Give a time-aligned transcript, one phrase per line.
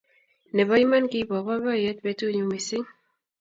[0.55, 2.87] Nebo iman kibo boiboyet betunyu mising